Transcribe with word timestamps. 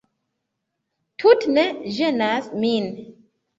Tute 1.25 1.53
ne 1.59 1.67
ĝenas 1.99 2.51
min 2.65 2.91